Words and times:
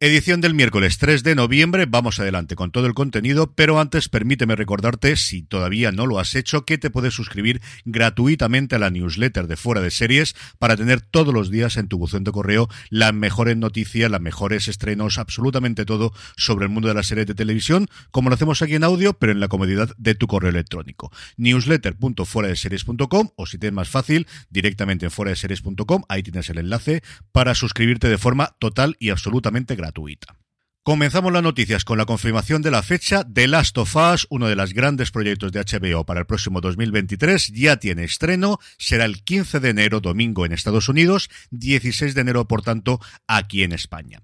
Edición 0.00 0.40
del 0.40 0.54
miércoles 0.54 0.98
3 0.98 1.24
de 1.24 1.34
noviembre, 1.34 1.86
vamos 1.86 2.20
adelante 2.20 2.54
con 2.54 2.70
todo 2.70 2.86
el 2.86 2.94
contenido, 2.94 3.52
pero 3.56 3.80
antes 3.80 4.08
permíteme 4.08 4.54
recordarte, 4.54 5.16
si 5.16 5.42
todavía 5.42 5.90
no 5.90 6.06
lo 6.06 6.20
has 6.20 6.36
hecho, 6.36 6.64
que 6.64 6.78
te 6.78 6.88
puedes 6.88 7.14
suscribir 7.14 7.60
gratuitamente 7.84 8.76
a 8.76 8.78
la 8.78 8.90
newsletter 8.90 9.48
de 9.48 9.56
Fuera 9.56 9.80
de 9.80 9.90
Series 9.90 10.36
para 10.60 10.76
tener 10.76 11.00
todos 11.00 11.34
los 11.34 11.50
días 11.50 11.76
en 11.78 11.88
tu 11.88 11.98
buzón 11.98 12.22
de 12.22 12.30
correo 12.30 12.68
las 12.90 13.12
mejores 13.12 13.56
noticias, 13.56 14.08
las 14.08 14.20
mejores 14.20 14.68
estrenos, 14.68 15.18
absolutamente 15.18 15.84
todo 15.84 16.12
sobre 16.36 16.66
el 16.66 16.70
mundo 16.70 16.86
de 16.86 16.94
las 16.94 17.08
series 17.08 17.26
de 17.26 17.34
televisión, 17.34 17.88
como 18.12 18.28
lo 18.28 18.36
hacemos 18.36 18.62
aquí 18.62 18.76
en 18.76 18.84
audio, 18.84 19.14
pero 19.14 19.32
en 19.32 19.40
la 19.40 19.48
comodidad 19.48 19.90
de 19.98 20.14
tu 20.14 20.28
correo 20.28 20.50
electrónico. 20.50 21.10
newsletter.fueradeseries.com 21.38 23.30
o 23.34 23.46
si 23.46 23.58
tienes 23.58 23.74
más 23.74 23.88
fácil, 23.88 24.28
directamente 24.48 25.06
en 25.06 25.10
fueradeseries.com, 25.10 26.04
ahí 26.08 26.22
tienes 26.22 26.48
el 26.50 26.58
enlace 26.58 27.02
para 27.32 27.56
suscribirte 27.56 28.08
de 28.08 28.16
forma 28.16 28.54
total 28.60 28.94
y 29.00 29.10
absolutamente 29.10 29.74
gratuita 29.74 29.87
gratuita. 29.88 30.36
Comenzamos 30.82 31.32
las 31.32 31.42
noticias 31.42 31.84
con 31.84 31.98
la 31.98 32.06
confirmación 32.06 32.62
de 32.62 32.70
la 32.70 32.82
fecha 32.82 33.22
de 33.22 33.46
Last 33.46 33.76
of 33.76 33.94
Us, 33.94 34.26
uno 34.30 34.48
de 34.48 34.56
los 34.56 34.72
grandes 34.72 35.10
proyectos 35.10 35.52
de 35.52 35.60
HBO 35.60 36.06
para 36.06 36.20
el 36.20 36.26
próximo 36.26 36.62
2023. 36.62 37.52
Ya 37.52 37.76
tiene 37.76 38.04
estreno, 38.04 38.58
será 38.78 39.04
el 39.04 39.22
15 39.22 39.60
de 39.60 39.68
enero, 39.68 40.00
domingo 40.00 40.46
en 40.46 40.52
Estados 40.52 40.88
Unidos, 40.88 41.28
16 41.50 42.14
de 42.14 42.20
enero, 42.22 42.48
por 42.48 42.62
tanto, 42.62 43.00
aquí 43.26 43.64
en 43.64 43.72
España. 43.72 44.22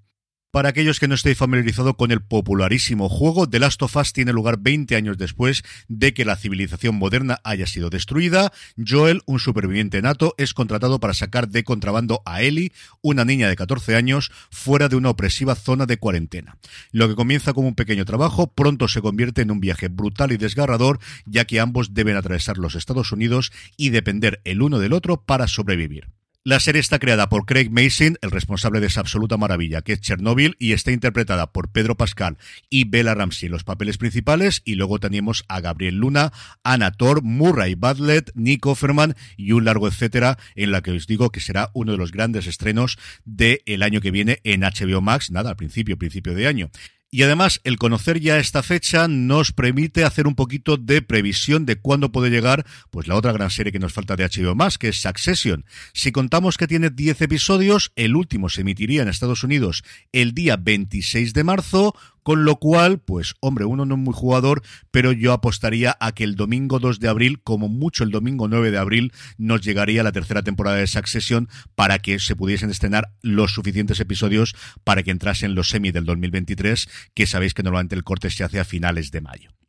Para 0.55 0.69
aquellos 0.69 1.01
que 1.01 1.09
no 1.09 1.17
estéis 1.17 1.37
familiarizados 1.37 1.97
con 1.97 2.13
el 2.13 2.21
popularísimo 2.21 3.09
juego, 3.09 3.49
The 3.49 3.59
Last 3.59 3.83
of 3.83 3.97
Us 3.97 4.13
tiene 4.13 4.33
lugar 4.33 4.59
20 4.61 4.95
años 4.95 5.19
después 5.19 5.65
de 5.89 6.15
que 6.15 6.25
la 6.25 6.37
civilización 6.37 6.95
moderna 6.95 7.41
haya 7.43 7.67
sido 7.67 7.91
destruida. 7.91 8.53
Joel, 8.79 9.23
un 9.27 9.41
superviviente 9.41 10.01
nato, 10.01 10.37
es 10.39 10.55
contratado 10.55 11.01
para 11.01 11.13
sacar 11.13 11.49
de 11.49 11.65
contrabando 11.65 12.23
a 12.25 12.43
Ellie, 12.43 12.71
una 13.03 13.25
niña 13.25 13.49
de 13.49 13.57
14 13.57 13.97
años, 13.97 14.31
fuera 14.49 14.89
de 14.89 14.95
una 14.95 15.11
opresiva 15.11 15.57
zona 15.57 15.87
de 15.87 15.97
cuarentena. 15.97 16.57
Lo 16.93 17.09
que 17.09 17.17
comienza 17.17 17.53
como 17.53 17.67
un 17.67 17.75
pequeño 17.75 18.05
trabajo, 18.05 18.47
pronto 18.47 18.87
se 18.87 19.03
convierte 19.03 19.43
en 19.43 19.51
un 19.51 19.59
viaje 19.59 19.89
brutal 19.89 20.31
y 20.31 20.37
desgarrador, 20.37 21.01
ya 21.27 21.47
que 21.47 21.59
ambos 21.59 21.95
deben 21.95 22.15
atravesar 22.15 22.59
los 22.59 22.77
Estados 22.77 23.11
Unidos 23.11 23.51
y 23.77 23.91
depender 23.91 24.41
el 24.45 24.63
uno 24.63 24.79
del 24.79 24.93
otro 24.93 25.21
para 25.21 25.49
sobrevivir. 25.49 26.11
La 26.47 26.61
serie 26.61 26.81
está 26.81 26.99
creada 26.99 27.31
por 27.31 27.47
Craig 27.47 27.71
Mason, 27.71 28.19
el 28.21 28.31
responsable 28.31 28.81
de 28.81 28.89
esa 28.89 29.01
absoluta 29.01 29.39
maravilla 29.39 29.81
que 29.81 29.95
es 29.95 30.03
Chernobyl, 30.03 30.57
y 30.59 30.75
está 30.75 30.91
interpretada 30.93 31.51
por 31.53 31.73
Pedro 31.73 31.97
Pascal 31.97 32.37
y 32.69 32.85
Bella 32.85 33.15
Ramsey 33.15 33.47
en 33.47 33.53
los 33.53 33.65
papeles 33.65 33.97
principales, 33.97 34.61
y 34.67 34.75
luego 34.75 35.01
tenemos 35.01 35.47
a 35.49 35.63
Gabriel 35.63 35.97
Luna, 35.97 36.35
Anna 36.63 36.93
Thor, 36.93 37.23
Murray 37.23 37.77
Badlet, 37.77 38.31
Nick 38.35 38.67
Offerman 38.67 39.17
y 39.39 39.53
un 39.53 39.65
largo 39.65 39.89
etcétera, 39.89 40.37
en 40.55 40.71
la 40.71 40.83
que 40.83 40.91
os 40.91 41.07
digo 41.07 41.31
que 41.31 41.41
será 41.41 41.71
uno 41.73 41.93
de 41.93 41.99
los 41.99 42.13
grandes 42.13 42.47
estrenos 42.47 42.99
del 43.25 43.83
año 43.83 44.03
que 44.03 44.11
viene 44.11 44.41
en 44.45 44.65
HBO 44.65 45.01
Max, 45.01 45.31
nada, 45.31 45.49
al 45.49 45.57
principio, 45.57 45.97
principio 45.97 46.35
de 46.35 46.47
año. 46.47 46.71
Y 47.15 47.23
además, 47.23 47.61
el 47.63 47.77
conocer 47.77 48.19
ya 48.19 48.41
esta 48.41 48.65
fecha 48.65 49.07
nos 49.07 49.53
permite 49.53 50.03
hacer 50.03 50.27
un 50.27 50.35
poquito 50.35 50.77
de 50.77 51.01
previsión 51.01 51.65
de 51.65 51.77
cuándo 51.77 52.11
puede 52.11 52.29
llegar, 52.29 52.67
pues 52.91 53.07
la 53.07 53.15
otra 53.15 53.31
gran 53.31 53.51
serie 53.51 53.71
que 53.71 53.79
nos 53.79 53.93
falta 53.93 54.17
de 54.17 54.25
HBO 54.25 54.57
más, 54.57 54.79
que 54.79 54.89
es 54.89 55.01
Succession. 55.01 55.65
Si 55.93 56.11
contamos 56.11 56.59
que 56.59 56.67
tiene 56.67 56.91
10 56.91 57.23
episodios, 57.23 57.93
el 57.95 58.17
último 58.17 58.49
se 58.49 58.63
emitiría 58.63 59.03
en 59.03 59.07
Estados 59.07 59.45
Unidos 59.45 59.85
el 60.11 60.35
día 60.35 60.57
26 60.57 61.35
de 61.35 61.45
marzo, 61.45 61.95
con 62.25 62.45
lo 62.45 62.57
cual, 62.57 62.99
pues 62.99 63.35
hombre, 63.39 63.67
uno 63.67 63.87
no 63.87 63.95
es 63.95 64.01
muy 64.01 64.15
jugador, 64.15 64.63
pero 64.91 65.13
yo 65.13 65.33
apostaría 65.33 65.97
a 66.01 66.13
que 66.13 66.25
el 66.25 66.35
domingo 66.35 66.81
2 66.81 66.99
de 66.99 67.09
abril, 67.09 67.41
como 67.43 67.69
mucho 67.69 68.03
el 68.03 68.11
domingo 68.11 68.49
9 68.49 68.73
de 68.73 68.79
abril, 68.79 69.13
nos 69.39 69.61
llegaría 69.61 70.03
la 70.03 70.11
tercera 70.11 70.43
temporada 70.43 70.79
de 70.79 70.89
Succession 70.89 71.49
para 71.77 72.01
que 72.01 72.19
se 72.19 72.35
pudiesen 72.35 72.71
estrenar 72.71 73.13
los 73.23 73.53
suficientes 73.53 74.01
episodios 74.01 74.57
para 74.83 75.03
que 75.03 75.13
entrasen 75.13 75.55
los 75.55 75.69
semi 75.69 75.93
del 75.93 76.07
2023, 76.07 76.89
que 77.15 77.27
sabéis 77.27 77.55
que 77.55 77.63
normalmente 77.63 77.95
el 77.95 78.05
corte 78.05 78.31
se 78.31 78.43
hace 78.43 78.59
a 78.59 78.65
finales 78.65 79.11
de 79.11 79.21
mayo. 79.21 79.64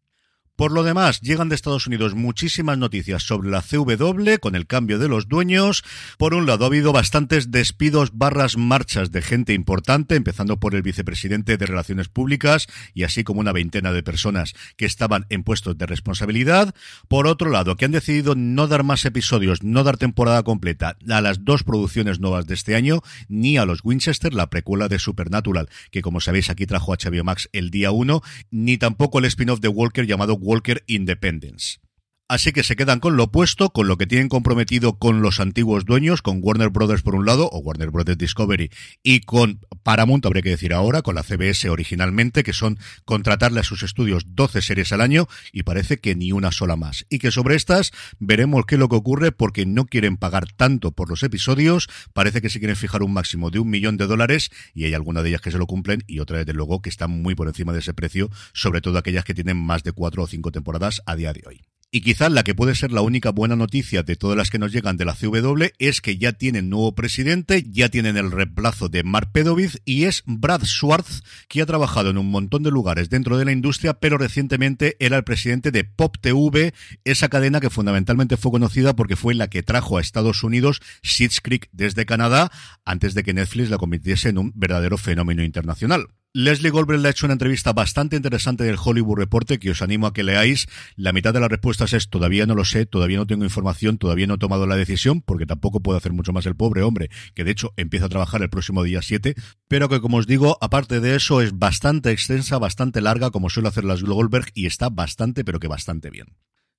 Por 0.56 0.72
lo 0.72 0.84
demás, 0.84 1.20
llegan 1.20 1.50
de 1.50 1.56
Estados 1.56 1.86
Unidos 1.86 2.16
muchísimas 2.16 2.78
noticias 2.78 3.24
sobre 3.24 3.50
la 3.50 3.62
CW 3.62 4.40
con 4.40 4.56
el 4.56 4.68
cambio 4.68 5.00
de 5.00 5.10
los 5.10 5.28
dueños. 5.28 5.84
Por 6.18 6.34
un 6.34 6.46
lado, 6.46 6.64
ha 6.64 6.68
habido 6.68 6.94
bastantes 6.94 7.52
despidos 7.52 8.12
barras 8.14 8.56
marchas 8.56 9.12
de 9.12 9.22
gente 9.22 9.52
importante, 9.54 10.16
empezando 10.16 10.58
por 10.58 10.74
el 10.74 10.82
vicepresidente 10.82 11.58
de 11.58 11.66
Relaciones 11.66 12.08
Públicas 12.08 12.68
y 12.94 13.04
así 13.04 13.26
como 13.26 13.42
una 13.42 13.52
veintena 13.52 13.92
de 13.92 14.02
personas 14.02 14.54
que 14.78 14.86
estaban 14.86 15.26
en 15.28 15.44
puestos 15.44 15.78
de 15.78 15.88
responsabilidad. 15.88 16.74
Por 17.10 17.28
otro 17.28 17.50
lado, 17.50 17.76
que 17.76 17.84
han 17.84 17.92
decidido 17.92 18.36
no 18.36 18.68
dar 18.68 18.84
más 18.84 19.04
episodios, 19.04 19.62
no 19.62 19.84
dar 19.84 19.98
temporada 19.98 20.44
completa 20.44 20.96
a 21.10 21.20
las 21.20 21.44
dos 21.44 21.64
producciones 21.64 22.22
nuevas 22.22 22.48
de 22.48 22.54
este 22.54 22.76
año, 22.76 23.02
ni 23.28 23.58
a 23.58 23.66
los 23.66 23.84
Winchester, 23.84 24.34
la 24.34 24.50
precuela 24.50 24.88
de 24.88 25.00
Supernatural, 25.00 25.68
que 25.92 26.02
como 26.02 26.22
sabéis 26.22 26.50
aquí 26.50 26.66
trajo 26.66 26.94
a 26.94 26.96
HBO 26.96 27.26
Max 27.26 27.50
el 27.52 27.72
día 27.72 27.92
1, 27.92 28.22
ni 28.52 28.78
tampoco 28.78 29.20
el 29.20 29.26
spin-off 29.26 29.60
de 29.60 29.68
Walker 29.68 30.08
llamado 30.08 30.45
Walker 30.46 30.78
Independence. 30.88 31.80
Así 32.28 32.54
que 32.54 32.64
se 32.64 32.76
quedan 32.76 33.00
con 33.00 33.18
lo 33.18 33.26
opuesto, 33.26 33.70
con 33.70 33.88
lo 33.88 33.98
que 33.98 34.08
tienen 34.08 34.30
comprometido 34.30 34.98
con 34.98 35.22
los 35.22 35.40
antiguos 35.40 35.86
dueños, 35.86 36.24
con 36.24 36.40
Warner 36.42 36.72
Brothers 36.72 37.04
por 37.04 37.14
un 37.14 37.24
lado, 37.24 37.48
o 37.52 37.60
Warner 37.60 37.92
Brothers 37.92 38.18
Discovery, 38.18 38.72
y 39.04 39.20
con 39.20 39.60
Paramount, 39.84 40.26
habría 40.26 40.42
que 40.42 40.50
decir 40.50 40.74
ahora, 40.74 41.04
con 41.04 41.14
la 41.14 41.22
CBS 41.22 41.70
originalmente, 41.70 42.42
que 42.42 42.52
son 42.52 42.80
contratarle 43.06 43.60
a 43.60 43.64
sus 43.64 43.84
estudios 43.84 44.24
12 44.30 44.64
series 44.64 44.92
al 44.92 45.02
año, 45.02 45.28
y 45.52 45.62
parece 45.62 46.00
que 46.00 46.16
ni 46.16 46.32
una 46.32 46.52
sola 46.52 46.76
más. 46.76 47.06
Y 47.10 47.20
que 47.20 47.30
sobre 47.30 47.54
estas 47.54 47.92
veremos 48.18 48.66
qué 48.66 48.74
es 48.74 48.80
lo 48.80 48.90
que 48.90 48.96
ocurre, 48.96 49.32
porque 49.32 49.68
no 49.68 49.86
quieren 49.86 50.18
pagar 50.18 50.52
tanto 50.52 50.94
por 50.94 51.12
los 51.12 51.22
episodios, 51.22 51.90
parece 52.14 52.42
que 52.42 52.50
se 52.50 52.58
quieren 52.58 52.76
fijar 52.76 53.04
un 53.04 53.14
máximo 53.14 53.52
de 53.52 53.60
un 53.60 53.70
millón 53.70 53.98
de 53.98 54.08
dólares, 54.08 54.50
y 54.74 54.86
hay 54.86 54.96
algunas 54.96 55.22
de 55.22 55.30
ellas 55.30 55.42
que 55.42 55.52
se 55.52 55.60
lo 55.60 55.68
cumplen, 55.68 56.04
y 56.08 56.22
otra 56.22 56.40
desde 56.40 56.54
luego 56.54 56.82
que 56.82 56.90
están 56.90 57.12
muy 57.12 57.36
por 57.36 57.48
encima 57.48 57.72
de 57.72 57.80
ese 57.82 57.94
precio, 57.94 58.32
sobre 58.52 58.82
todo 58.82 58.98
aquellas 58.98 59.26
que 59.26 59.36
tienen 59.36 59.58
más 59.58 59.84
de 59.84 59.92
cuatro 59.92 60.24
o 60.24 60.28
cinco 60.28 60.52
temporadas 60.52 61.04
a 61.06 61.16
día 61.16 61.32
de 61.32 61.44
hoy. 61.46 61.62
Y 61.96 62.02
quizás 62.02 62.30
la 62.30 62.44
que 62.44 62.54
puede 62.54 62.76
ser 62.76 62.92
la 62.92 63.00
única 63.00 63.30
buena 63.30 63.56
noticia 63.56 64.04
de 64.04 64.18
todas 64.18 64.36
las 64.36 64.50
que 64.50 64.60
nos 64.60 64.74
llegan 64.74 64.98
de 64.98 65.06
la 65.06 65.16
CW 65.16 65.68
es 65.80 66.02
que 66.02 66.18
ya 66.18 66.34
tienen 66.34 66.70
nuevo 66.70 66.94
presidente, 66.94 67.64
ya 67.70 67.88
tienen 67.88 68.18
el 68.18 68.32
reemplazo 68.32 68.90
de 68.90 69.06
Mark 69.06 69.32
Pedovitz 69.32 69.80
y 69.86 70.04
es 70.04 70.22
Brad 70.26 70.66
Schwartz, 70.66 71.24
que 71.48 71.62
ha 71.62 71.66
trabajado 71.66 72.10
en 72.10 72.18
un 72.18 72.30
montón 72.30 72.64
de 72.64 72.70
lugares 72.70 73.10
dentro 73.10 73.38
de 73.38 73.46
la 73.46 73.54
industria, 73.54 73.94
pero 73.94 74.18
recientemente 74.18 74.98
era 75.00 75.16
el 75.16 75.24
presidente 75.24 75.72
de 75.72 75.86
Pop 75.86 76.18
TV, 76.20 76.74
esa 77.06 77.30
cadena 77.30 77.62
que 77.62 77.70
fundamentalmente 77.70 78.36
fue 78.36 78.52
conocida 78.52 78.94
porque 78.98 79.16
fue 79.16 79.34
la 79.34 79.48
que 79.48 79.64
trajo 79.64 79.98
a 79.98 80.02
Estados 80.02 80.44
Unidos 80.44 80.82
Schitt's 81.02 81.40
Creek 81.40 81.70
desde 81.72 82.06
Canadá 82.06 82.52
antes 82.84 83.14
de 83.14 83.24
que 83.24 83.34
Netflix 83.34 83.70
la 83.70 83.78
convirtiese 83.78 84.28
en 84.28 84.38
un 84.38 84.52
verdadero 84.54 84.98
fenómeno 84.98 85.46
internacional. 85.46 86.10
Leslie 86.38 86.70
Goldberg 86.70 87.00
le 87.00 87.08
ha 87.08 87.12
hecho 87.12 87.28
una 87.28 87.32
entrevista 87.32 87.72
bastante 87.72 88.18
interesante 88.18 88.66
del 88.66 88.76
Hollywood 88.76 89.20
Reporter 89.20 89.58
que 89.58 89.72
os 89.72 89.82
animo 89.82 90.06
a 90.06 90.14
que 90.14 90.22
leáis. 90.22 90.68
La 90.98 91.14
mitad 91.14 91.34
de 91.34 91.40
las 91.40 91.50
respuestas 91.50 91.94
es 91.94 92.10
todavía 92.10 92.46
no 92.46 92.56
lo 92.56 92.66
sé, 92.66 92.86
todavía 92.86 93.20
no 93.20 93.26
tengo 93.26 93.46
información, 93.46 93.98
todavía 93.98 94.28
no 94.28 94.34
he 94.34 94.38
tomado 94.38 94.68
la 94.68 94.76
decisión, 94.76 95.22
porque 95.22 95.46
tampoco 95.46 95.80
puedo 95.80 95.98
hacer 95.98 96.12
mucho 96.12 96.34
más 96.34 96.46
el 96.46 96.58
pobre 96.58 96.82
hombre, 96.82 97.10
que 97.36 97.46
de 97.46 97.52
hecho 97.52 97.72
empieza 97.78 98.08
a 98.08 98.10
trabajar 98.10 98.42
el 98.42 98.50
próximo 98.50 98.84
día 98.84 99.02
7, 99.02 99.34
pero 99.70 99.88
que 99.88 100.02
como 100.02 100.18
os 100.18 100.28
digo, 100.28 100.58
aparte 100.60 101.00
de 101.00 101.16
eso 101.16 101.40
es 101.42 101.58
bastante 101.58 102.12
extensa, 102.12 102.58
bastante 102.58 103.00
larga, 103.00 103.32
como 103.32 103.50
suele 103.50 103.70
hacer 103.70 103.86
las 103.86 104.04
Goldberg, 104.04 104.48
y 104.54 104.66
está 104.66 104.90
bastante, 104.90 105.46
pero 105.46 105.62
que 105.62 105.70
bastante 105.70 106.10
bien. 106.10 106.36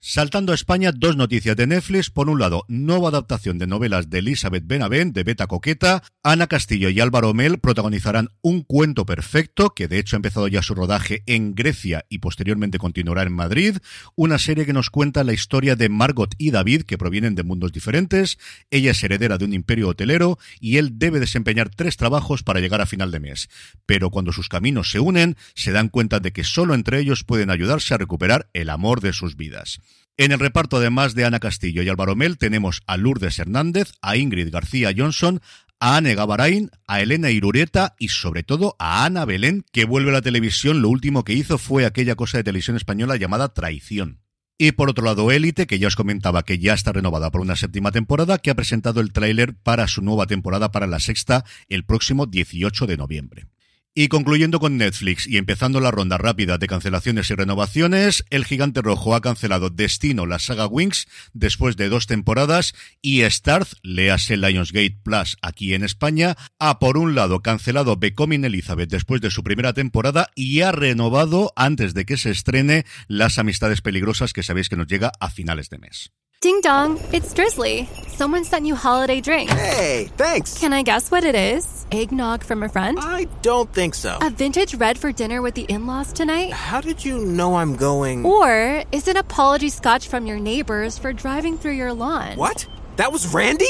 Saltando 0.09 0.53
a 0.53 0.55
España, 0.55 0.93
dos 0.93 1.17
noticias 1.17 1.57
de 1.57 1.67
Netflix. 1.67 2.11
Por 2.11 2.31
un 2.31 2.39
lado, 2.39 2.65
nueva 2.69 3.09
adaptación 3.09 3.59
de 3.59 3.67
novelas 3.67 4.09
de 4.09 4.21
Elizabeth 4.21 4.63
Benavent, 4.65 5.13
de 5.13 5.25
Beta 5.25 5.49
Coqueta. 5.49 6.03
Ana 6.23 6.47
Castillo 6.47 6.91
y 6.91 7.01
Álvaro 7.01 7.35
Mel 7.35 7.59
protagonizarán 7.59 8.29
Un 8.41 8.63
cuento 8.63 9.05
perfecto, 9.05 9.75
que 9.75 9.89
de 9.89 9.99
hecho 9.99 10.15
ha 10.15 10.19
empezado 10.19 10.47
ya 10.47 10.63
su 10.63 10.77
rodaje 10.77 11.25
en 11.27 11.57
Grecia 11.57 12.05
y 12.09 12.19
posteriormente 12.19 12.79
continuará 12.79 13.25
en 13.25 13.33
Madrid. 13.33 13.79
Una 14.15 14.39
serie 14.39 14.65
que 14.65 14.73
nos 14.73 14.91
cuenta 14.91 15.25
la 15.25 15.33
historia 15.33 15.75
de 15.75 15.89
Margot 15.89 16.35
y 16.39 16.53
David, 16.53 16.83
que 16.83 16.99
provienen 16.99 17.35
de 17.35 17.43
mundos 17.43 17.73
diferentes. 17.73 18.39
Ella 18.71 18.93
es 18.93 19.03
heredera 19.03 19.39
de 19.39 19.45
un 19.45 19.55
imperio 19.55 19.89
hotelero 19.89 20.39
y 20.61 20.77
él 20.77 20.99
debe 21.01 21.19
desempeñar 21.19 21.71
tres 21.71 21.97
trabajos 21.97 22.45
para 22.45 22.61
llegar 22.61 22.81
a 22.81 22.87
final 22.87 23.11
de 23.11 23.21
mes. 23.21 23.49
Pero 23.87 24.11
cuando 24.11 24.33
sus 24.33 24.49
caminos 24.49 24.91
se 24.91 25.01
unen, 25.01 25.37
se 25.55 25.73
dan 25.73 25.89
cuenta 25.89 26.21
de 26.21 26.33
que 26.33 26.45
solo 26.45 26.75
entre 26.75 27.01
ellos 27.01 27.25
pueden 27.25 27.51
ayudarse 27.51 27.93
a 27.93 27.99
recuperar 27.99 28.49
el 28.53 28.71
amor 28.71 29.01
de 29.01 29.13
sus 29.13 29.37
vidas. 29.37 29.81
En 30.19 30.33
el 30.33 30.39
reparto, 30.39 30.79
además 30.79 31.15
de 31.15 31.27
Ana 31.27 31.41
Castillo 31.41 31.83
y 31.83 31.89
Álvaro 31.91 32.17
Mel, 32.17 32.39
tenemos 32.39 32.81
a 32.87 32.97
Lourdes 32.97 33.39
Hernández, 33.39 33.93
a 34.01 34.17
Ingrid 34.17 34.51
García 34.51 34.95
Johnson, 34.97 35.43
a 35.79 35.99
Anne 35.99 36.15
Gavarain, 36.15 36.71
a 36.87 37.03
Elena 37.03 37.31
Irureta 37.31 37.95
y 37.99 38.09
sobre 38.09 38.43
todo 38.43 38.77
a 38.79 39.05
Ana 39.05 39.27
Belén, 39.27 39.67
que 39.73 39.85
vuelve 39.85 40.11
a 40.11 40.15
la 40.15 40.23
televisión. 40.23 40.81
Lo 40.81 40.89
último 40.89 41.23
que 41.23 41.35
hizo 41.35 41.59
fue 41.59 41.85
aquella 41.85 42.15
cosa 42.15 42.39
de 42.39 42.45
televisión 42.45 42.77
española 42.77 43.17
llamada 43.17 43.53
Traición. 43.53 44.23
Y 44.57 44.73
por 44.73 44.89
otro 44.89 45.05
lado, 45.05 45.31
Élite, 45.31 45.67
que 45.67 45.79
ya 45.79 45.89
os 45.89 45.97
comentaba 45.97 46.43
que 46.45 46.59
ya 46.59 46.73
está 46.73 46.93
renovada 46.93 47.31
por 47.31 47.43
una 47.43 47.57
séptima 47.57 47.93
temporada, 47.93 48.39
que 48.39 48.49
ha 48.49 48.55
presentado 48.55 49.01
el 49.03 49.13
tráiler 49.13 49.55
para 49.55 49.87
su 49.87 50.01
nueva 50.01 50.27
temporada 50.27 50.73
para 50.73 50.87
la 50.87 50.99
sexta 50.99 51.45
el 51.69 51.85
próximo 51.85 52.25
18 52.25 52.87
de 52.87 52.97
noviembre. 52.97 53.47
Y 53.99 54.09
concluyendo 54.09 54.61
con 54.61 54.77
Netflix 54.77 55.27
y 55.27 55.39
empezando 55.39 55.81
la 55.81 55.91
ronda 55.91 56.19
rápida 56.19 56.59
de 56.59 56.67
cancelaciones 56.67 57.31
y 57.31 57.35
renovaciones, 57.35 58.27
el 58.29 58.45
gigante 58.45 58.83
rojo 58.83 59.15
ha 59.15 59.23
cancelado 59.23 59.71
Destino, 59.71 60.27
la 60.27 60.39
saga 60.39 60.67
Wings, 60.67 61.09
después 61.33 61.79
de 61.79 61.89
dos 61.89 62.07
temporadas, 62.07 62.75
y 63.01 63.23
Starz, 63.23 63.77
léase 63.83 64.37
Lionsgate 64.37 64.99
Plus 65.03 65.39
aquí 65.41 65.73
en 65.73 65.83
España, 65.83 66.37
ha 66.59 66.79
por 66.79 66.99
un 66.99 67.15
lado 67.15 67.41
cancelado 67.41 67.97
Becoming 67.97 68.45
Elizabeth 68.45 68.91
después 68.91 69.23
de 69.23 69.31
su 69.31 69.43
primera 69.43 69.73
temporada 69.73 70.29
y 70.35 70.61
ha 70.61 70.73
renovado 70.73 71.55
antes 71.57 71.95
de 71.95 72.05
que 72.05 72.19
se 72.19 72.31
estrene 72.31 72.85
Las 73.09 73.39
Amistades 73.39 73.81
Peligrosas 73.81 74.35
que 74.35 74.43
sabéis 74.43 74.69
que 74.69 74.77
nos 74.77 74.89
llega 74.89 75.11
a 75.21 75.31
finales 75.31 75.71
de 75.71 75.79
mes. 75.79 76.13
Ding 76.43 76.61
dong, 76.63 76.99
it's 77.15 77.33
Drizzly. 77.33 77.89
Someone 78.17 78.45
sent 78.45 78.65
you 78.65 78.75
holiday 78.75 79.21
drinks. 79.21 79.53
Hey, 79.53 80.09
thanks. 80.17 80.59
Can 80.59 80.73
I 80.73 80.83
guess 80.83 81.11
what 81.11 81.23
it 81.23 81.35
is? 81.35 81.85
Eggnog 81.93 82.43
from 82.43 82.63
a 82.63 82.69
friend? 82.71 82.99
I 82.99 83.25
don't 83.43 83.71
think 83.75 83.95
so. 83.95 84.17
A 84.23 84.31
vintage 84.31 84.75
red 84.77 84.97
for 84.97 85.13
dinner 85.13 85.43
with 85.43 85.55
the 85.55 85.65
in 85.65 85.87
laws 85.87 86.15
tonight? 86.15 86.51
How 86.51 86.81
did 86.81 87.05
you 87.05 87.27
know 87.27 87.57
I'm 87.57 87.77
going? 87.77 88.25
Or 88.25 88.85
is 88.91 89.07
it 89.07 89.19
apology 89.19 89.69
scotch 89.69 90.09
from 90.09 90.25
your 90.25 90.39
neighbors 90.39 90.97
for 90.97 91.13
driving 91.13 91.59
through 91.59 91.75
your 91.75 91.93
lawn? 91.93 92.39
What? 92.39 92.67
That 92.97 93.13
was 93.13 93.35
Randy? 93.35 93.67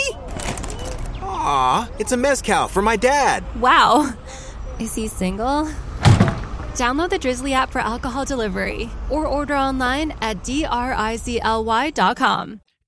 Aw, 1.23 1.91
it's 1.99 2.13
a 2.13 2.17
mezcal 2.17 2.69
for 2.69 2.83
my 2.83 2.95
dad. 2.95 3.43
Wow. 3.61 4.15
Is 4.79 4.95
he 4.95 5.09
single? 5.09 5.65
Download 6.77 7.11
the 7.11 7.19
Drizzly 7.19 7.53
app 7.53 7.73
for 7.73 7.81
alcohol 7.81 8.25
delivery 8.25 8.91
or 9.11 9.27
order 9.27 9.57
online 9.57 10.15
at 10.21 10.45
drizly.com. 10.45 10.71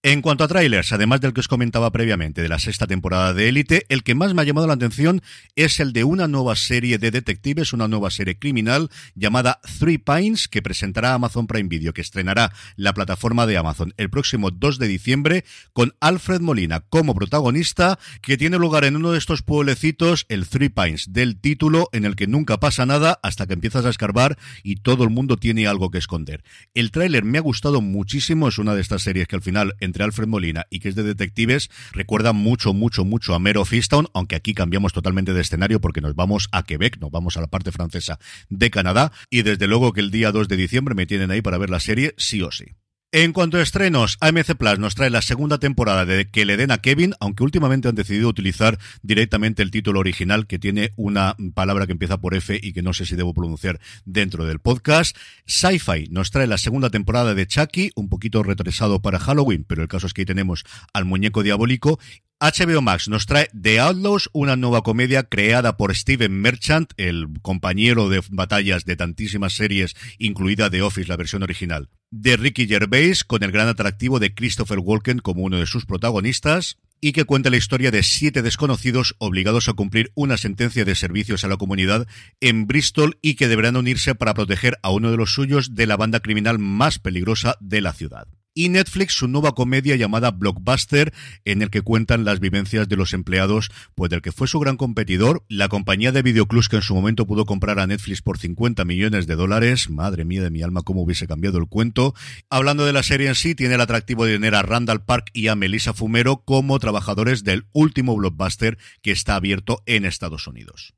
En 0.09 0.23
cuanto 0.23 0.43
a 0.43 0.49
trailers, 0.49 0.91
además 0.95 1.21
del 1.21 1.35
que 1.35 1.41
os 1.41 1.49
comentaba 1.49 1.93
previamente 1.93 2.41
de 2.41 2.49
la 2.49 2.59
sexta 2.59 2.87
temporada 2.87 3.35
de 3.35 3.51
Élite, 3.51 3.85
el 3.91 4.03
que 4.03 4.15
más 4.15 4.33
me 4.33 4.41
ha 4.41 4.45
llamado 4.47 4.67
la 4.67 4.73
atención 4.73 5.21
es 5.55 5.81
el 5.81 5.93
de 5.93 6.03
una 6.03 6.27
nueva 6.27 6.57
serie 6.57 6.97
de 6.97 7.11
detectives, 7.11 7.75
una 7.75 7.89
nueva 7.89 8.09
serie 8.09 8.39
criminal 8.39 8.89
llamada 9.15 9.61
Three 9.79 9.99
Pines, 9.99 10.49
que 10.49 10.63
presentará 10.63 11.13
Amazon 11.13 11.47
Prime 11.47 11.69
Video, 11.69 11.93
que 11.93 12.01
estrenará 12.01 12.55
la 12.77 12.95
plataforma 12.95 13.45
de 13.45 13.59
Amazon 13.59 13.93
el 13.99 14.09
próximo 14.09 14.51
2 14.51 14.79
de 14.79 14.89
diciembre, 14.89 15.45
con 15.75 15.95
Alfred 16.01 16.41
Molina 16.41 16.81
como 16.89 17.15
protagonista, 17.15 17.99
que 18.23 18.39
tiene 18.39 18.57
lugar 18.57 18.87
en 18.87 18.97
uno 18.97 19.13
de 19.13 19.19
estos 19.19 19.43
pueblecitos, 19.43 20.25
el 20.31 20.49
Three 20.49 20.71
Pines, 20.71 21.13
del 21.13 21.39
título 21.39 21.91
en 21.93 22.07
el 22.07 22.17
que 22.17 22.27
nunca 22.27 22.59
pasa 22.59 22.87
nada 22.87 23.21
hasta 23.23 23.47
que 23.47 23.53
empiezas 23.53 23.85
a 23.85 23.91
escarbar 23.91 24.39
y 24.63 24.77
todo 24.77 25.05
el 25.05 25.11
mundo 25.11 25.37
tiene 25.37 25.67
algo 25.67 25.91
que 25.91 25.99
esconder. 25.99 26.45
El 26.73 26.93
tráiler 26.93 27.25
me 27.25 27.37
ha 27.37 27.43
gustado 27.43 27.83
muchísimo, 27.83 28.49
es 28.49 28.57
una 28.57 28.75
de 28.75 28.81
estas 28.81 29.03
series 29.03 29.29
que 29.29 29.37
al 29.37 29.43
final 29.43 29.75
entre 29.81 29.98
Alfred 30.03 30.29
Molina 30.29 30.67
y 30.71 30.81
que 30.81 30.89
es 30.89 30.95
de 30.95 31.03
detectives, 31.03 31.71
recuerda 31.93 32.33
mucho, 32.33 32.73
mucho, 32.73 33.05
mucho 33.05 33.35
a 33.35 33.39
Mero 33.39 33.65
Fistown, 33.65 34.09
aunque 34.15 34.37
aquí 34.37 34.55
cambiamos 34.55 34.93
totalmente 34.93 35.33
de 35.33 35.41
escenario 35.41 35.81
porque 35.81 36.01
nos 36.01 36.15
vamos 36.15 36.49
a 36.53 36.63
Quebec, 36.63 36.99
nos 36.99 37.11
vamos 37.11 37.37
a 37.37 37.41
la 37.41 37.47
parte 37.49 37.73
francesa 37.73 38.19
de 38.49 38.71
Canadá, 38.71 39.13
y 39.31 39.43
desde 39.43 39.67
luego 39.67 39.93
que 39.93 40.01
el 40.01 40.11
día 40.11 40.33
2 40.33 40.49
de 40.49 40.57
diciembre 40.57 40.95
me 40.95 41.07
tienen 41.07 41.31
ahí 41.31 41.43
para 41.43 41.59
ver 41.59 41.71
la 41.71 41.81
serie 41.81 42.15
sí 42.17 42.43
o 42.43 42.51
sí. 42.51 42.67
En 43.11 43.33
cuanto 43.33 43.57
a 43.57 43.63
estrenos, 43.63 44.19
AMC 44.21 44.55
Plus 44.57 44.79
nos 44.79 44.95
trae 44.95 45.09
la 45.09 45.23
segunda 45.23 45.57
temporada 45.57 46.05
de 46.05 46.29
Que 46.29 46.45
le 46.45 46.59
den 46.59 46.71
a 46.71 46.77
Kevin, 46.77 47.15
aunque 47.21 47.43
últimamente 47.43 47.89
han 47.89 47.95
decidido 47.95 48.29
utilizar 48.29 48.79
directamente 49.01 49.63
el 49.63 49.71
título 49.71 50.01
original, 50.01 50.47
que 50.47 50.59
tiene 50.59 50.93
una 50.95 51.35
palabra 51.55 51.87
que 51.87 51.93
empieza 51.93 52.21
por 52.21 52.35
F 52.35 52.61
y 52.63 52.75
que 52.75 52.83
no 52.83 52.93
sé 52.93 53.07
si 53.07 53.17
debo 53.17 53.33
pronunciar 53.33 53.81
dentro 54.05 54.45
del 54.45 54.59
podcast. 54.59 55.17
Sci-Fi 55.47 56.09
nos 56.11 56.31
trae 56.31 56.47
la 56.47 56.59
segunda 56.59 56.91
temporada 56.91 57.35
de 57.35 57.47
Chucky, 57.47 57.93
un 57.97 58.11
poquito 58.11 58.43
retrasado 58.43 59.01
para 59.01 59.19
Halloween, 59.19 59.65
pero 59.67 59.81
el 59.81 59.89
caso 59.89 60.07
es 60.07 60.13
que 60.13 60.21
ahí 60.21 60.27
tenemos 60.27 60.67
al 60.93 61.07
muñeco 61.07 61.43
diabólico. 61.43 61.99
HBO 62.41 62.83
Max 62.83 63.09
nos 63.09 63.27
trae 63.27 63.51
The 63.61 63.81
Outlaws, 63.81 64.31
una 64.33 64.55
nueva 64.55 64.83
comedia 64.83 65.25
creada 65.25 65.77
por 65.77 65.93
Steven 65.97 66.41
Merchant, 66.41 66.93
el 66.97 67.27
compañero 67.43 68.09
de 68.09 68.23
batallas 68.31 68.85
de 68.85 68.95
tantísimas 68.95 69.55
series, 69.55 69.97
incluida 70.19 70.71
The 70.71 70.83
Office, 70.83 71.09
la 71.09 71.17
versión 71.17 71.43
original, 71.43 71.89
de 72.13 72.37
Ricky 72.37 72.69
Gervais, 72.69 73.25
con 73.25 73.43
el 73.43 73.51
gran 73.51 73.67
atractivo 73.67 74.21
de 74.21 74.35
Christopher 74.35 74.79
Walken 74.79 75.19
como 75.19 75.43
uno 75.43 75.59
de 75.59 75.67
sus 75.67 75.85
protagonistas, 75.85 76.79
y 77.01 77.11
que 77.11 77.25
cuenta 77.25 77.51
la 77.51 77.57
historia 77.57 77.91
de 77.91 78.05
siete 78.05 78.43
desconocidos 78.43 79.17
obligados 79.19 79.69
a 79.69 79.73
cumplir 79.73 80.13
una 80.15 80.37
sentencia 80.37 80.85
de 80.85 80.95
servicios 80.95 81.43
a 81.43 81.49
la 81.49 81.57
comunidad 81.57 82.07
en 82.41 82.69
Bristol 82.69 83.19
y 83.21 83.35
que 83.35 83.49
deberán 83.49 83.77
unirse 83.77 84.15
para 84.15 84.35
proteger 84.35 84.79
a 84.83 84.91
uno 84.91 85.11
de 85.11 85.17
los 85.17 85.33
suyos 85.35 85.75
de 85.75 85.89
la 85.89 85.97
banda 85.97 86.21
criminal 86.21 86.61
más 86.61 87.01
peligrosa 87.01 87.57
de 87.59 87.81
la 87.81 87.93
ciudad 87.93 88.29
y 88.59 88.71
Netflix 88.71 89.15
su 89.15 89.29
nueva 89.29 89.53
comedia 89.53 89.95
llamada 89.95 90.33
Blockbuster, 90.33 91.15
en 91.45 91.63
el 91.63 91.71
que 91.71 91.83
cuentan 91.83 92.25
las 92.25 92.41
vivencias 92.41 92.89
de 92.89 92.97
los 92.97 93.13
empleados, 93.13 93.71
pues 93.95 94.11
del 94.11 94.21
que 94.21 94.33
fue 94.33 94.49
su 94.49 94.59
gran 94.59 94.77
competidor, 94.77 95.45
la 95.49 95.69
compañía 95.69 96.11
de 96.11 96.23
videoclubs 96.23 96.69
que 96.69 96.75
en 96.75 96.83
su 96.83 96.93
momento 96.93 97.25
pudo 97.25 97.47
comprar 97.47 97.79
a 97.79 97.87
Netflix 97.87 98.21
por 98.21 98.37
50 98.37 98.85
millones 98.85 99.29
de 99.29 99.37
dólares. 99.37 99.91
Madre 99.91 100.25
mía 100.25 100.43
de 100.43 100.51
mi 100.51 100.61
alma, 100.63 100.83
cómo 100.83 101.03
hubiese 101.03 101.29
cambiado 101.29 101.59
el 101.59 101.69
cuento. 101.69 102.17
Hablando 102.51 102.85
de 102.85 102.93
la 102.93 103.05
serie 103.05 103.29
en 103.29 103.37
sí, 103.37 103.55
tiene 103.55 103.77
el 103.77 103.81
atractivo 103.81 104.25
de 104.25 104.33
tener 104.33 104.57
a 104.57 104.63
Randall 104.63 105.05
Park 105.05 105.31
y 105.33 105.47
a 105.47 105.55
Melissa 105.55 105.95
Fumero 105.95 106.43
como 106.45 106.81
trabajadores 106.81 107.45
del 107.45 107.67
último 107.71 108.17
Blockbuster 108.17 108.77
que 109.03 109.13
está 109.13 109.37
abierto 109.37 109.85
en 109.87 110.05
Estados 110.05 110.49
Unidos. 110.49 110.98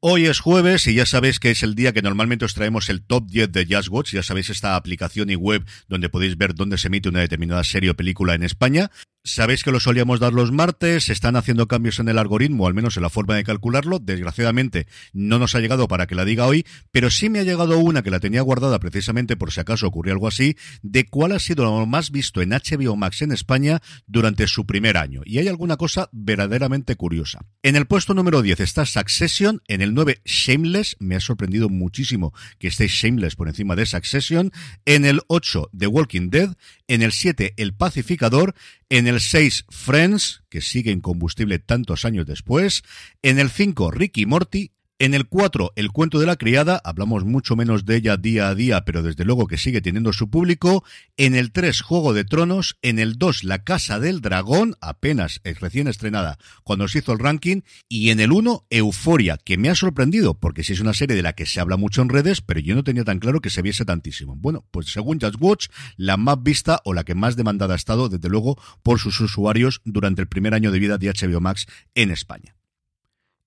Hoy 0.00 0.26
es 0.26 0.40
jueves 0.40 0.86
y 0.88 0.94
ya 0.94 1.06
sabéis 1.06 1.40
que 1.40 1.50
es 1.50 1.62
el 1.62 1.74
día 1.74 1.92
que 1.92 2.02
normalmente 2.02 2.44
os 2.44 2.52
traemos 2.52 2.90
el 2.90 3.02
top 3.02 3.26
10 3.28 3.50
de 3.50 3.66
Just 3.68 3.88
Watch. 3.88 4.12
Ya 4.12 4.22
sabéis 4.22 4.50
esta 4.50 4.76
aplicación 4.76 5.30
y 5.30 5.36
web 5.36 5.64
donde 5.88 6.10
podéis 6.10 6.36
ver 6.36 6.54
dónde 6.54 6.76
se 6.76 6.88
emite 6.88 7.08
una 7.08 7.20
determinada 7.20 7.64
serie 7.64 7.90
o 7.90 7.96
película 7.96 8.34
en 8.34 8.42
España. 8.42 8.90
Sabéis 9.26 9.64
que 9.64 9.72
lo 9.72 9.80
solíamos 9.80 10.20
dar 10.20 10.32
los 10.32 10.52
martes, 10.52 11.06
se 11.06 11.12
están 11.12 11.34
haciendo 11.34 11.66
cambios 11.66 11.98
en 11.98 12.08
el 12.08 12.16
algoritmo, 12.16 12.68
al 12.68 12.74
menos 12.74 12.96
en 12.96 13.02
la 13.02 13.10
forma 13.10 13.34
de 13.34 13.42
calcularlo. 13.42 13.98
Desgraciadamente 13.98 14.86
no 15.12 15.40
nos 15.40 15.56
ha 15.56 15.60
llegado 15.60 15.88
para 15.88 16.06
que 16.06 16.14
la 16.14 16.24
diga 16.24 16.46
hoy, 16.46 16.64
pero 16.92 17.10
sí 17.10 17.28
me 17.28 17.40
ha 17.40 17.42
llegado 17.42 17.76
una 17.80 18.04
que 18.04 18.12
la 18.12 18.20
tenía 18.20 18.40
guardada 18.42 18.78
precisamente 18.78 19.36
por 19.36 19.50
si 19.50 19.58
acaso 19.58 19.88
ocurrió 19.88 20.12
algo 20.12 20.28
así, 20.28 20.56
de 20.82 21.06
cuál 21.06 21.32
ha 21.32 21.40
sido 21.40 21.64
lo 21.64 21.86
más 21.86 22.12
visto 22.12 22.40
en 22.40 22.50
HBO 22.50 22.94
Max 22.94 23.20
en 23.20 23.32
España 23.32 23.82
durante 24.06 24.46
su 24.46 24.64
primer 24.64 24.96
año. 24.96 25.22
Y 25.24 25.38
hay 25.38 25.48
alguna 25.48 25.76
cosa 25.76 26.08
verdaderamente 26.12 26.94
curiosa. 26.94 27.40
En 27.64 27.74
el 27.74 27.86
puesto 27.86 28.14
número 28.14 28.42
10 28.42 28.60
está 28.60 28.86
Succession, 28.86 29.60
en 29.66 29.80
el 29.80 29.92
9 29.92 30.20
Shameless, 30.24 30.98
me 31.00 31.16
ha 31.16 31.20
sorprendido 31.20 31.68
muchísimo 31.68 32.32
que 32.60 32.68
esté 32.68 32.86
Shameless 32.86 33.34
por 33.34 33.48
encima 33.48 33.74
de 33.74 33.86
Succession, 33.86 34.52
en 34.84 35.04
el 35.04 35.22
8 35.26 35.70
The 35.76 35.88
Walking 35.88 36.30
Dead, 36.30 36.54
en 36.86 37.02
el 37.02 37.10
7 37.10 37.54
El 37.56 37.74
Pacificador, 37.74 38.54
en 38.88 39.06
el 39.06 39.20
6, 39.20 39.66
Friends, 39.68 40.42
que 40.48 40.60
sigue 40.60 40.92
en 40.92 41.00
combustible 41.00 41.58
tantos 41.58 42.04
años 42.04 42.26
después. 42.26 42.82
En 43.22 43.38
el 43.38 43.50
5, 43.50 43.90
Ricky 43.90 44.26
Morty. 44.26 44.75
En 44.98 45.12
el 45.12 45.26
4, 45.26 45.74
El 45.76 45.90
cuento 45.90 46.18
de 46.18 46.24
la 46.24 46.36
criada, 46.36 46.80
hablamos 46.82 47.26
mucho 47.26 47.54
menos 47.54 47.84
de 47.84 47.96
ella 47.96 48.16
día 48.16 48.48
a 48.48 48.54
día, 48.54 48.86
pero 48.86 49.02
desde 49.02 49.26
luego 49.26 49.46
que 49.46 49.58
sigue 49.58 49.82
teniendo 49.82 50.14
su 50.14 50.30
público. 50.30 50.84
En 51.18 51.34
el 51.34 51.52
3, 51.52 51.82
Juego 51.82 52.14
de 52.14 52.24
Tronos. 52.24 52.78
En 52.80 52.98
el 52.98 53.18
2, 53.18 53.44
La 53.44 53.62
Casa 53.62 54.00
del 54.00 54.22
Dragón, 54.22 54.74
apenas 54.80 55.42
es 55.44 55.60
recién 55.60 55.86
estrenada 55.86 56.38
cuando 56.64 56.88
se 56.88 57.00
hizo 57.00 57.12
el 57.12 57.18
ranking. 57.18 57.60
Y 57.90 58.08
en 58.08 58.20
el 58.20 58.32
1, 58.32 58.68
Euforia, 58.70 59.36
que 59.36 59.58
me 59.58 59.68
ha 59.68 59.74
sorprendido, 59.74 60.32
porque 60.32 60.64
sí 60.64 60.72
es 60.72 60.80
una 60.80 60.94
serie 60.94 61.14
de 61.14 61.22
la 61.22 61.34
que 61.34 61.44
se 61.44 61.60
habla 61.60 61.76
mucho 61.76 62.00
en 62.00 62.08
redes, 62.08 62.40
pero 62.40 62.60
yo 62.60 62.74
no 62.74 62.82
tenía 62.82 63.04
tan 63.04 63.18
claro 63.18 63.42
que 63.42 63.50
se 63.50 63.60
viese 63.60 63.84
tantísimo. 63.84 64.34
Bueno, 64.34 64.64
pues 64.70 64.86
según 64.86 65.20
Just 65.20 65.36
Watch, 65.38 65.66
la 65.98 66.16
más 66.16 66.42
vista 66.42 66.80
o 66.86 66.94
la 66.94 67.04
que 67.04 67.14
más 67.14 67.36
demandada 67.36 67.74
ha 67.74 67.76
estado, 67.76 68.08
desde 68.08 68.30
luego, 68.30 68.58
por 68.82 68.98
sus 68.98 69.20
usuarios 69.20 69.82
durante 69.84 70.22
el 70.22 70.28
primer 70.28 70.54
año 70.54 70.72
de 70.72 70.78
vida 70.78 70.96
de 70.96 71.10
HBO 71.10 71.42
Max 71.42 71.66
en 71.94 72.12
España. 72.12 72.55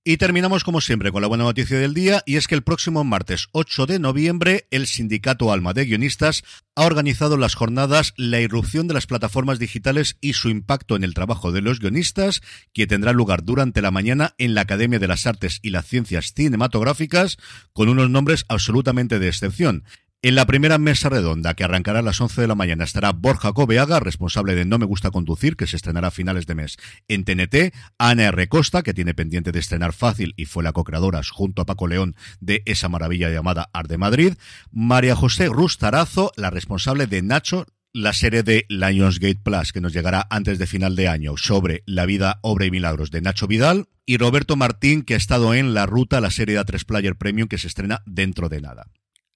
Y 0.05 0.15
terminamos 0.15 0.63
como 0.63 0.79
siempre 0.79 1.11
con 1.11 1.21
la 1.21 1.27
buena 1.27 1.43
noticia 1.43 1.77
del 1.77 1.93
día 1.93 2.23
y 2.25 2.37
es 2.37 2.47
que 2.47 2.55
el 2.55 2.63
próximo 2.63 3.03
martes 3.03 3.49
8 3.51 3.85
de 3.85 3.99
noviembre 3.99 4.65
el 4.71 4.87
sindicato 4.87 5.51
Alma 5.51 5.73
de 5.73 5.83
Guionistas 5.83 6.43
ha 6.77 6.85
organizado 6.85 7.35
las 7.35 7.53
jornadas 7.53 8.13
La 8.15 8.39
irrupción 8.39 8.87
de 8.87 8.93
las 8.93 9.07
plataformas 9.07 9.59
digitales 9.59 10.15
y 10.21 10.33
su 10.33 10.47
impacto 10.47 10.95
en 10.95 11.03
el 11.03 11.13
trabajo 11.13 11.51
de 11.51 11.61
los 11.61 11.81
guionistas, 11.81 12.41
que 12.73 12.87
tendrá 12.87 13.11
lugar 13.11 13.43
durante 13.43 13.81
la 13.81 13.91
mañana 13.91 14.35
en 14.37 14.55
la 14.55 14.61
Academia 14.61 14.99
de 14.99 15.07
las 15.09 15.27
Artes 15.27 15.59
y 15.63 15.71
las 15.71 15.85
Ciencias 15.85 16.31
Cinematográficas 16.33 17.37
con 17.73 17.89
unos 17.89 18.09
nombres 18.09 18.45
absolutamente 18.47 19.19
de 19.19 19.27
excepción. 19.27 19.83
En 20.21 20.35
la 20.35 20.45
primera 20.45 20.77
mesa 20.79 21.07
redonda, 21.07 21.53
que 21.53 21.63
arrancará 21.63 21.99
a 21.99 22.01
las 22.01 22.19
11 22.19 22.41
de 22.41 22.47
la 22.47 22.55
mañana, 22.55 22.83
estará 22.83 23.13
Borja 23.13 23.53
Cobeaga, 23.53 24.01
responsable 24.01 24.53
de 24.53 24.65
No 24.65 24.77
Me 24.77 24.85
Gusta 24.85 25.11
Conducir, 25.11 25.55
que 25.55 25.65
se 25.65 25.77
estrenará 25.77 26.09
a 26.09 26.11
finales 26.11 26.45
de 26.45 26.55
mes 26.55 26.75
en 27.07 27.23
TNT, 27.23 27.73
Ana 27.97 28.25
R. 28.25 28.49
Costa, 28.49 28.83
que 28.83 28.93
tiene 28.93 29.13
pendiente 29.13 29.53
de 29.53 29.59
estrenar 29.59 29.93
Fácil 29.93 30.33
y 30.35 30.43
fue 30.43 30.61
la 30.61 30.73
co-creadora 30.73 31.21
junto 31.23 31.61
a 31.61 31.65
Paco 31.65 31.87
León 31.87 32.17
de 32.41 32.63
esa 32.65 32.89
maravilla 32.89 33.29
llamada 33.29 33.69
Art 33.71 33.89
de 33.89 33.97
Madrid, 33.97 34.33
María 34.73 35.15
José 35.15 35.47
Rustarazo, 35.47 36.33
la 36.35 36.49
responsable 36.49 37.07
de 37.07 37.21
Nacho, 37.21 37.65
la 37.93 38.11
serie 38.11 38.43
de 38.43 38.65
Lionsgate 38.67 39.39
Plus, 39.41 39.71
que 39.71 39.79
nos 39.79 39.93
llegará 39.93 40.27
antes 40.29 40.59
de 40.59 40.67
final 40.67 40.97
de 40.97 41.07
año, 41.07 41.37
sobre 41.37 41.81
la 41.85 42.05
vida, 42.05 42.39
obra 42.41 42.65
y 42.65 42.71
milagros 42.71 43.09
de 43.11 43.21
Nacho 43.21 43.47
Vidal, 43.47 43.87
y 44.05 44.17
Roberto 44.17 44.57
Martín, 44.57 45.03
que 45.03 45.13
ha 45.13 45.17
estado 45.17 45.53
en 45.53 45.73
La 45.73 45.85
Ruta, 45.85 46.19
la 46.19 46.29
serie 46.29 46.55
de 46.55 46.61
A3 46.61 46.83
Player 46.83 47.15
Premium, 47.15 47.47
que 47.47 47.57
se 47.57 47.67
estrena 47.67 48.01
dentro 48.05 48.49
de 48.49 48.59
nada. 48.59 48.87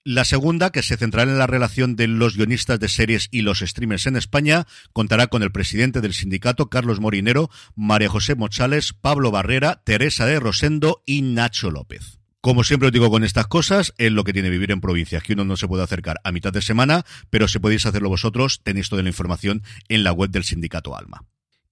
La 0.05 0.25
segunda, 0.25 0.71
que 0.71 0.83
se 0.83 0.97
centrará 0.97 1.31
en 1.31 1.37
la 1.37 1.47
relación 1.47 1.95
de 1.95 2.09
los 2.09 2.35
guionistas 2.35 2.77
de 2.77 2.89
series 2.89 3.29
y 3.31 3.41
los 3.41 3.59
streamers 3.59 4.05
en 4.05 4.17
España, 4.17 4.67
contará 4.91 5.27
con 5.27 5.43
el 5.43 5.51
presidente 5.53 6.01
del 6.01 6.13
sindicato, 6.13 6.69
Carlos 6.69 6.99
Morinero, 6.99 7.49
María 7.73 8.09
José 8.09 8.35
Mochales, 8.35 8.91
Pablo 8.91 9.31
Barrera, 9.31 9.81
Teresa 9.85 10.25
de 10.25 10.41
Rosendo 10.41 11.03
y 11.05 11.21
Nacho 11.21 11.71
López. 11.71 12.19
Como 12.41 12.65
siempre 12.65 12.87
os 12.87 12.91
digo 12.91 13.09
con 13.09 13.23
estas 13.23 13.47
cosas, 13.47 13.93
es 13.97 14.11
lo 14.11 14.25
que 14.25 14.33
tiene 14.33 14.49
vivir 14.49 14.71
en 14.71 14.81
provincias, 14.81 15.23
que 15.23 15.31
uno 15.31 15.45
no 15.45 15.55
se 15.55 15.69
puede 15.69 15.83
acercar 15.83 16.19
a 16.25 16.33
mitad 16.33 16.51
de 16.51 16.61
semana, 16.61 17.05
pero 17.29 17.47
si 17.47 17.59
podéis 17.59 17.85
hacerlo 17.85 18.09
vosotros, 18.09 18.59
tenéis 18.61 18.89
toda 18.89 19.03
la 19.03 19.09
información 19.09 19.63
en 19.87 20.03
la 20.03 20.11
web 20.11 20.31
del 20.31 20.43
sindicato 20.43 20.97
Alma. 20.97 21.23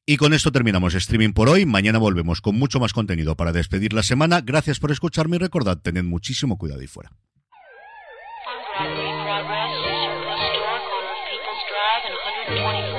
Y 0.06 0.16
con 0.16 0.34
esto 0.34 0.54
terminamos 0.54 0.96
streaming 0.96 1.34
por 1.34 1.50
hoy. 1.50 1.66
Mañana 1.66 2.00
volvemos 2.00 2.40
con 2.40 2.56
mucho 2.56 2.80
más 2.80 2.94
contenido 2.94 3.36
para 3.36 3.52
despedir 3.52 3.92
la 3.92 4.04
semana. 4.04 4.40
Gracias 4.40 4.80
por 4.80 4.94
escucharme 4.94 5.36
y 5.36 5.40
recordad, 5.40 5.80
tened 5.80 6.04
muchísimo 6.04 6.58
cuidado 6.58 6.82
y 6.82 6.88
fuera. 6.88 7.12
125 12.04 12.48
and 12.48 12.58
125. 12.66 12.91